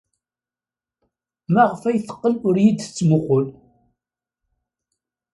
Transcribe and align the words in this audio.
Maɣef 1.53 1.81
ay 1.83 1.97
teqqel 1.99 2.33
ur 2.47 2.55
iyi-d-tettmuqqul? 2.57 3.45